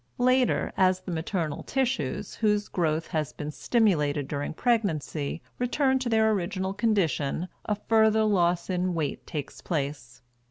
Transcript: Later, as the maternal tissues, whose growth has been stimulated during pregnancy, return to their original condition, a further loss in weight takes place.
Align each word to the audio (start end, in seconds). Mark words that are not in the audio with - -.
Later, 0.17 0.73
as 0.77 0.99
the 1.01 1.11
maternal 1.11 1.61
tissues, 1.61 2.33
whose 2.33 2.69
growth 2.69 3.05
has 3.05 3.33
been 3.33 3.51
stimulated 3.51 4.27
during 4.27 4.51
pregnancy, 4.51 5.43
return 5.59 5.99
to 5.99 6.09
their 6.09 6.31
original 6.31 6.73
condition, 6.73 7.47
a 7.65 7.75
further 7.75 8.23
loss 8.23 8.67
in 8.67 8.95
weight 8.95 9.27
takes 9.27 9.61
place. 9.61 10.23